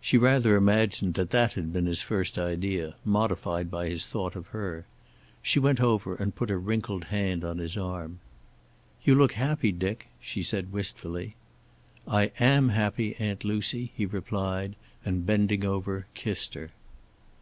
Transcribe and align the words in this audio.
She 0.00 0.16
rather 0.16 0.56
imagined 0.56 1.12
that 1.20 1.28
that 1.32 1.52
had 1.52 1.70
been 1.70 1.84
his 1.84 2.00
first 2.00 2.38
idea, 2.38 2.94
modified 3.04 3.70
by 3.70 3.90
his 3.90 4.06
thought 4.06 4.34
of 4.34 4.46
her. 4.56 4.86
She 5.42 5.58
went 5.58 5.82
over 5.82 6.14
and 6.14 6.34
put 6.34 6.50
a 6.50 6.56
wrinkled 6.56 7.04
hand 7.12 7.44
on 7.44 7.58
his 7.58 7.76
arm. 7.76 8.20
"You 9.04 9.14
look 9.14 9.32
happy, 9.32 9.70
Dick," 9.70 10.08
she 10.18 10.42
said 10.42 10.72
wistfully. 10.72 11.36
"I 12.08 12.32
am 12.40 12.70
happy, 12.70 13.14
Aunt 13.16 13.44
Lucy," 13.44 13.92
he 13.94 14.06
replied, 14.06 14.76
and 15.04 15.26
bending 15.26 15.62
over, 15.66 16.06
kissed 16.14 16.54
her. 16.54 16.70